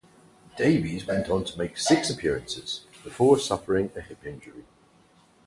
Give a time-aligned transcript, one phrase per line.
[0.57, 4.65] Davies went on to make six appearances before suffering a hip injury.